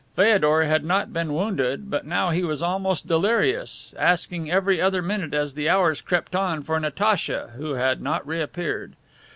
Feodor 0.15 0.63
had 0.63 0.83
not 0.83 1.13
been 1.13 1.31
wounded, 1.35 1.91
but 1.91 2.07
now 2.07 2.31
he 2.31 2.43
was 2.43 2.63
almost 2.63 3.07
delirious, 3.07 3.93
asking 3.99 4.49
every 4.49 4.81
other 4.81 4.99
minute 4.99 5.35
as 5.35 5.53
the 5.53 5.69
hours 5.69 6.01
crept 6.01 6.35
on 6.35 6.63
for 6.63 6.79
Natacha, 6.79 7.51
who 7.55 7.75
had 7.75 8.01
not 8.01 8.25
reappeared. 8.25 8.93